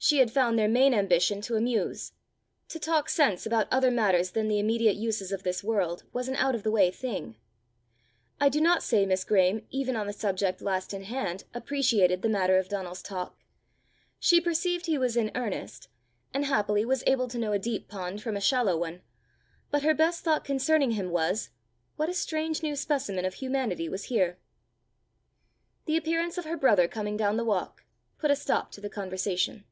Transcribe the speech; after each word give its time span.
She 0.00 0.18
had 0.18 0.30
found 0.30 0.56
their 0.56 0.68
main 0.68 0.94
ambition 0.94 1.40
to 1.42 1.56
amuse; 1.56 2.12
to 2.68 2.78
talk 2.78 3.08
sense 3.08 3.44
about 3.44 3.66
other 3.72 3.90
matters 3.90 4.30
than 4.30 4.46
the 4.46 4.60
immediate 4.60 4.94
uses 4.94 5.32
of 5.32 5.42
this 5.42 5.64
world, 5.64 6.04
was 6.12 6.28
an 6.28 6.36
out 6.36 6.54
of 6.54 6.62
the 6.62 6.70
way 6.70 6.92
thing! 6.92 7.36
I 8.40 8.48
do 8.48 8.60
not 8.60 8.84
say 8.84 9.04
Miss 9.04 9.24
Graeme, 9.24 9.66
even 9.70 9.96
on 9.96 10.06
the 10.06 10.12
subject 10.12 10.62
last 10.62 10.94
in 10.94 11.02
hand, 11.02 11.44
appreciated 11.52 12.22
the 12.22 12.28
matter 12.28 12.58
of 12.58 12.68
Donal's 12.68 13.02
talk. 13.02 13.40
She 14.20 14.40
perceived 14.40 14.86
he 14.86 14.96
was 14.96 15.16
in 15.16 15.32
earnest, 15.34 15.88
and 16.32 16.44
happily 16.44 16.84
was 16.84 17.02
able 17.04 17.26
to 17.28 17.36
know 17.38 17.52
a 17.52 17.58
deep 17.58 17.88
pond 17.88 18.22
from 18.22 18.36
a 18.36 18.40
shallow 18.40 18.78
one, 18.78 19.02
but 19.72 19.82
her 19.82 19.94
best 19.94 20.22
thought 20.22 20.44
concerning 20.44 20.92
him 20.92 21.10
was 21.10 21.50
what 21.96 22.08
a 22.08 22.14
strange 22.14 22.62
new 22.62 22.76
specimen 22.76 23.24
of 23.24 23.34
humanity 23.34 23.88
was 23.88 24.04
here! 24.04 24.38
The 25.86 25.96
appearance 25.96 26.38
of 26.38 26.44
her 26.44 26.56
brother 26.56 26.86
coming 26.86 27.16
down 27.16 27.36
the 27.36 27.44
walk, 27.44 27.84
put 28.16 28.30
a 28.30 28.36
stop 28.36 28.70
to 28.72 28.80
the 28.80 28.88
conversation. 28.88 29.64